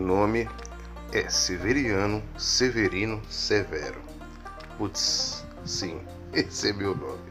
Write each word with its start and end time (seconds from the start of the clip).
nome 0.00 0.48
é 1.12 1.28
Severiano 1.28 2.22
Severino 2.38 3.22
Severo. 3.28 4.00
Putz, 4.78 5.44
sim, 5.64 6.00
esse 6.32 6.70
é 6.70 6.72
meu 6.72 6.96
nome. 6.96 7.30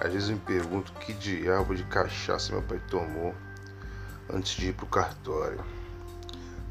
Às 0.00 0.12
vezes 0.12 0.30
eu 0.30 0.36
me 0.36 0.40
pergunto 0.40 0.92
que 0.94 1.12
diabo 1.12 1.74
de 1.74 1.84
cachaça 1.84 2.52
meu 2.52 2.62
pai 2.62 2.80
tomou 2.88 3.34
antes 4.32 4.52
de 4.52 4.68
ir 4.68 4.72
pro 4.72 4.86
cartório. 4.86 5.62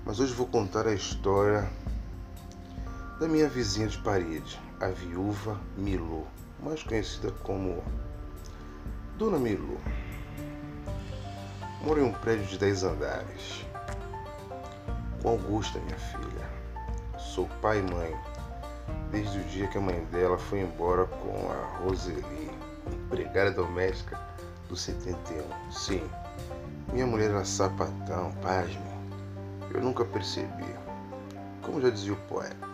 Mas 0.03 0.19
hoje 0.19 0.33
vou 0.33 0.47
contar 0.47 0.87
a 0.87 0.93
história 0.93 1.69
da 3.19 3.27
minha 3.27 3.47
vizinha 3.47 3.87
de 3.87 3.99
parede, 3.99 4.59
a 4.79 4.87
viúva 4.87 5.59
Milô, 5.77 6.25
mais 6.63 6.81
conhecida 6.81 7.31
como 7.43 7.83
Dona 9.17 9.37
Milô. 9.37 9.77
Moro 11.83 12.01
em 12.01 12.03
um 12.03 12.13
prédio 12.13 12.45
de 12.47 12.57
10 12.57 12.83
andares. 12.83 13.68
Com 15.21 15.29
Augusta, 15.31 15.79
minha 15.79 15.97
filha. 15.97 16.49
Sou 17.17 17.47
pai 17.61 17.79
e 17.79 17.81
mãe 17.81 18.17
desde 19.11 19.39
o 19.39 19.43
dia 19.45 19.67
que 19.67 19.77
a 19.77 19.81
mãe 19.81 19.99
dela 20.05 20.37
foi 20.37 20.61
embora 20.61 21.05
com 21.05 21.51
a 21.51 21.77
Roseli, 21.79 22.49
empregada 22.87 23.51
doméstica 23.51 24.17
do 24.69 24.77
71. 24.77 25.43
Sim, 25.71 26.01
minha 26.93 27.05
mulher 27.05 27.31
era 27.31 27.43
sapatão, 27.43 28.31
pasme. 28.41 28.79
Eu 29.73 29.81
nunca 29.81 30.05
percebi. 30.05 30.73
Como 31.61 31.81
já 31.81 31.89
dizia 31.89 32.13
o 32.13 32.15
poeta, 32.15 32.69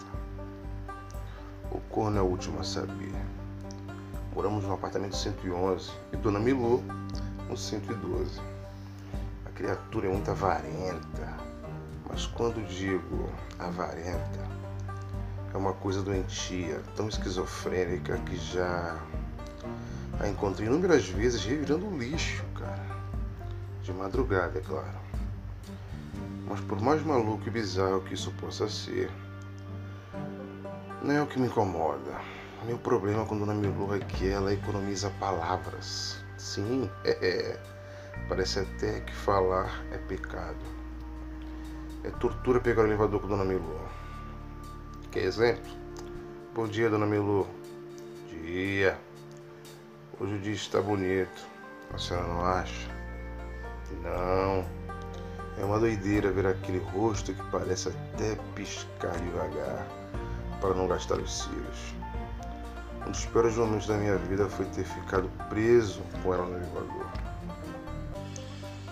o 1.72 1.80
corno 1.90 2.20
é 2.20 2.22
o 2.22 2.26
último 2.26 2.60
a 2.60 2.64
saber. 2.64 3.14
Moramos 4.34 4.66
no 4.66 4.74
apartamento 4.74 5.16
111 5.16 5.92
e 6.14 6.18
Dona 6.18 6.40
Milô 6.40 6.82
no 7.50 7.58
112. 7.58 8.40
A 9.46 9.50
criatura 9.50 10.08
é 10.08 10.12
muito 10.12 10.30
avarenta, 10.30 11.45
mas 12.16 12.28
quando 12.28 12.66
digo 12.66 13.30
avarenta, 13.60 14.40
é 15.54 15.58
uma 15.58 15.74
coisa 15.74 16.02
doentia, 16.02 16.82
tão 16.96 17.10
esquizofrênica 17.10 18.18
que 18.20 18.38
já 18.38 18.98
a 20.22 20.26
encontrei 20.26 20.66
inúmeras 20.66 21.10
vezes 21.10 21.44
revirando 21.44 21.90
lixo, 21.98 22.46
cara. 22.58 22.86
De 23.84 23.92
madrugada, 23.92 24.60
é 24.60 24.62
claro. 24.62 24.98
Mas 26.48 26.62
por 26.62 26.80
mais 26.82 27.06
maluco 27.06 27.46
e 27.48 27.52
bizarro 27.52 28.00
que 28.00 28.14
isso 28.14 28.32
possa 28.40 28.70
ser, 28.70 29.12
não 31.02 31.12
é 31.14 31.22
o 31.22 31.28
que 31.28 31.38
me 31.38 31.48
incomoda. 31.48 32.16
Meu 32.66 32.78
problema 32.78 33.26
com 33.26 33.38
Dona 33.38 33.54
Milu 33.54 33.94
é 33.94 34.00
que 34.00 34.30
ela 34.30 34.54
economiza 34.54 35.10
palavras. 35.20 36.24
Sim, 36.38 36.90
é. 37.04 37.60
Parece 38.30 38.60
até 38.60 39.02
que 39.02 39.14
falar 39.14 39.84
é 39.92 39.98
pecado. 39.98 40.85
É 42.06 42.12
tortura 42.20 42.60
pegar 42.60 42.84
o 42.84 42.86
elevador 42.86 43.20
com 43.20 43.28
Dona 43.28 43.44
Milu. 43.44 43.82
Quer 45.12 45.24
exemplo? 45.24 45.72
Bom 46.54 46.68
dia, 46.68 46.88
Dona 46.88 47.08
Milu. 47.08 47.48
Dia. 48.30 48.96
Hoje 50.20 50.36
o 50.36 50.40
dia 50.40 50.54
está 50.54 50.80
bonito. 50.80 51.48
A 51.92 51.98
senhora 51.98 52.28
não 52.28 52.46
acha? 52.46 52.92
Não. 54.04 54.64
É 55.60 55.66
uma 55.66 55.80
doideira 55.80 56.32
ver 56.32 56.46
aquele 56.46 56.78
rosto 56.78 57.34
que 57.34 57.44
parece 57.50 57.90
até 57.90 58.36
piscar 58.54 59.18
devagar 59.22 59.88
para 60.62 60.76
não 60.76 60.88
gastar 60.88 61.18
os 61.18 61.42
cílios. 61.42 61.96
Um 63.08 63.10
dos 63.10 63.26
piores 63.26 63.56
momentos 63.56 63.88
da 63.88 63.98
minha 63.98 64.18
vida 64.18 64.48
foi 64.48 64.68
ter 64.68 64.84
ficado 64.84 65.28
preso 65.50 66.04
com 66.22 66.36
ela 66.36 66.46
no 66.46 66.56
elevador. 66.56 67.08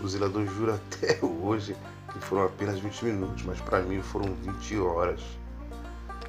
O 0.02 0.08
zelador 0.08 0.47
jura 0.47 0.73
até 0.73 1.19
hoje 1.23 1.78
que 2.14 2.19
foram 2.19 2.45
apenas 2.45 2.80
20 2.80 3.06
minutos, 3.06 3.44
mas 3.44 3.59
para 3.59 3.81
mim 3.81 4.02
foram 4.02 4.33
20 4.36 4.78
horas. 4.80 5.22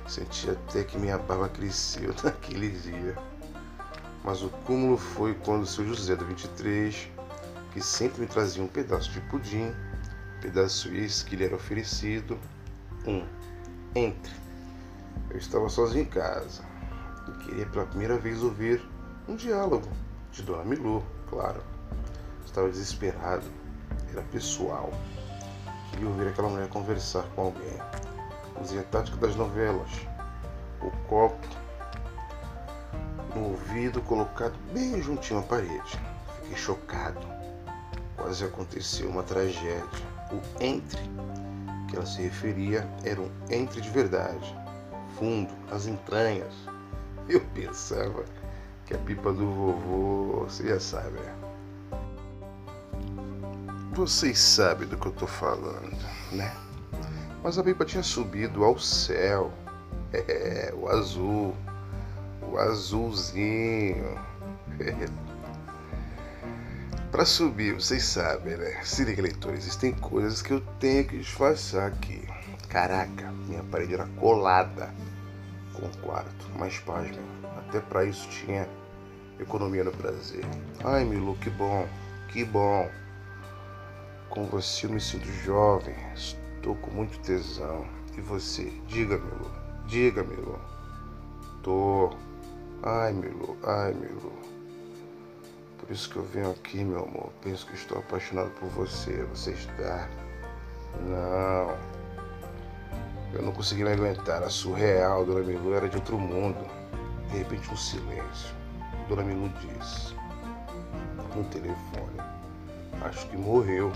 Senti 0.09 0.51
até 0.51 0.83
que 0.83 0.99
minha 0.99 1.19
barba 1.19 1.49
cresceu 1.49 2.15
naquele 2.25 2.71
dia. 2.71 3.17
Mas 4.25 4.43
o 4.43 4.49
cúmulo 4.49 4.97
foi 4.97 5.35
quando 5.35 5.63
o 5.63 5.67
seu 5.67 5.87
José 5.87 6.17
do 6.17 6.25
23, 6.25 7.11
que 7.73 7.81
sempre 7.83 8.23
me 8.23 8.27
trazia 8.27 8.63
um 8.63 8.67
pedaço 8.67 9.11
de 9.11 9.21
pudim, 9.23 9.75
pedaço 10.41 10.89
esse 10.95 11.25
que 11.25 11.37
lhe 11.37 11.45
era 11.45 11.55
oferecido, 11.55 12.39
um, 13.07 13.27
entre. 13.95 14.33
Eu 15.31 15.37
estava 15.37 15.69
sozinho 15.69 16.05
em 16.05 16.09
casa 16.09 16.63
e 17.29 17.45
queria 17.45 17.67
pela 17.67 17.87
primeira 17.87 18.17
vez 18.17 18.43
ouvir 18.43 18.83
um 19.29 19.37
diálogo 19.37 19.89
de 20.33 20.43
Dona 20.43 20.65
Milu, 20.65 21.05
claro. 21.29 21.63
Estava 22.45 22.69
desesperado, 22.69 23.45
era 24.11 24.23
pessoal. 24.23 24.91
Queria 25.95 26.09
ouvir 26.09 26.27
aquela 26.27 26.49
mulher 26.49 26.69
conversar 26.71 27.23
com 27.37 27.43
alguém. 27.43 27.79
Usei 28.61 28.81
a 28.81 28.83
tática 28.83 29.17
das 29.17 29.37
novelas. 29.37 29.89
O 30.83 30.91
copo 31.07 31.47
no 33.33 33.51
ouvido 33.51 34.03
colocado 34.03 34.55
bem 34.73 35.01
juntinho 35.01 35.39
à 35.39 35.43
parede. 35.45 36.01
Fiquei 36.43 36.57
chocado. 36.57 37.25
Quase 38.17 38.45
aconteceu 38.45 39.09
uma 39.09 39.23
tragédia. 39.23 39.85
O 40.33 40.61
entre 40.61 41.01
que 41.89 41.95
ela 41.95 42.05
se 42.05 42.23
referia 42.23 42.89
era 43.05 43.21
um 43.21 43.31
entre 43.49 43.81
de 43.81 43.91
verdade, 43.91 44.53
fundo, 45.17 45.55
nas 45.71 45.87
entranhas. 45.87 46.53
Eu 47.29 47.41
pensava 47.55 48.25
que 48.85 48.95
a 48.95 48.99
pipa 48.99 49.33
do 49.33 49.49
vovô, 49.49 50.41
você 50.41 50.67
já 50.67 50.81
sabe, 50.81 51.21
né? 51.21 51.35
Vocês 53.95 54.41
sabem 54.41 54.89
do 54.89 54.97
que 54.97 55.07
eu 55.07 55.13
tô 55.13 55.25
falando, 55.25 55.97
né? 56.33 56.53
Mas 57.45 57.57
a 57.59 57.63
pipa 57.63 57.85
tinha 57.85 58.03
subido 58.03 58.65
ao 58.65 58.77
céu. 58.77 59.53
É, 60.13 60.75
o 60.77 60.89
azul. 60.89 61.55
O 62.43 62.59
azulzinho. 62.59 64.19
Para 67.13 67.25
subir, 67.25 67.75
vocês 67.75 68.03
sabem, 68.03 68.57
né? 68.57 68.81
Se 68.83 69.05
liga, 69.05 69.23
leitor, 69.23 69.55
existem 69.55 69.93
coisas 69.93 70.43
que 70.43 70.51
eu 70.53 70.61
tenho 70.81 71.05
que 71.07 71.19
disfarçar 71.19 71.87
aqui. 71.87 72.27
Caraca, 72.69 73.31
minha 73.47 73.63
parede 73.63 73.95
era 73.95 74.07
colada 74.19 74.93
com 75.73 75.87
o 75.87 75.97
quarto. 75.99 76.51
Mas 76.59 76.81
pasme, 76.81 77.21
até 77.59 77.79
para 77.79 78.05
isso 78.05 78.29
tinha 78.29 78.69
economia 79.39 79.85
no 79.85 79.93
prazer. 79.93 80.45
Ai, 80.83 81.05
Milu, 81.05 81.37
que 81.37 81.51
bom, 81.51 81.87
que 82.33 82.45
bom. 82.45 82.91
Com 84.31 84.45
você 84.47 84.87
eu 84.87 84.91
me 84.91 85.01
sinto 85.01 85.27
jovem, 85.27 85.95
estou 86.15 86.75
com 86.77 86.91
muito 86.91 87.19
tesão. 87.21 87.87
E 88.17 88.21
você? 88.21 88.65
Diga, 88.87 89.19
Milu, 89.19 89.51
diga, 89.87 90.23
Milu. 90.23 90.59
Tô. 91.63 92.11
Ai, 92.83 93.13
Milu, 93.13 93.57
ai, 93.65 93.93
Milu. 93.93 94.33
Por 95.79 95.91
isso 95.91 96.09
que 96.09 96.17
eu 96.17 96.23
venho 96.23 96.51
aqui, 96.51 96.83
meu 96.83 97.05
amor. 97.05 97.31
Penso 97.43 97.67
que 97.67 97.75
estou 97.75 97.99
apaixonado 97.99 98.51
por 98.53 98.69
você. 98.71 99.25
Você 99.25 99.51
está. 99.51 100.09
Não. 101.03 101.77
Eu 103.35 103.43
não 103.43 103.53
consegui 103.53 103.85
me 103.85 103.93
aguentar. 103.93 104.43
A 104.43 104.49
surreal 104.49 105.25
Dona 105.25 105.41
Milu 105.41 105.75
era 105.75 105.89
de 105.89 105.97
outro 105.97 106.19
mundo. 106.19 106.65
De 107.31 107.39
repente, 107.39 107.71
um 107.71 107.77
silêncio. 107.77 108.55
Dona 109.09 109.23
Milu 109.23 109.51
disse. 109.61 110.15
No 111.35 111.45
telefone. 111.45 112.17
Acho 113.03 113.27
que 113.29 113.37
morreu. 113.37 113.93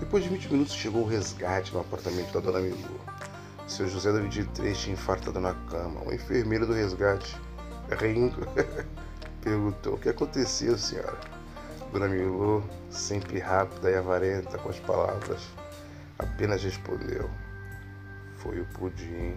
Depois 0.00 0.24
de 0.24 0.30
20 0.30 0.52
minutos 0.52 0.74
chegou 0.74 1.02
o 1.02 1.06
resgate 1.06 1.72
no 1.72 1.80
apartamento 1.80 2.32
da 2.32 2.40
Dona 2.40 2.60
Milu. 2.60 3.00
Seu 3.66 3.88
José 3.88 4.12
da 4.12 4.18
23 4.18 4.76
tinha 4.76 4.94
infartado 4.94 5.40
na 5.40 5.54
cama. 5.70 6.00
O 6.04 6.12
enfermeiro 6.12 6.66
do 6.66 6.72
resgate, 6.72 7.36
rindo, 8.00 8.46
perguntou: 9.40 9.94
O 9.94 9.98
que 9.98 10.08
aconteceu, 10.08 10.76
senhora? 10.76 11.18
Dona 11.92 12.08
Milu, 12.08 12.64
sempre 12.90 13.38
rápida 13.38 13.90
e 13.90 13.96
avarenta 13.96 14.58
com 14.58 14.70
as 14.70 14.80
palavras, 14.80 15.42
apenas 16.18 16.62
respondeu: 16.62 17.30
Foi 18.36 18.60
o 18.60 18.64
pudim. 18.66 19.36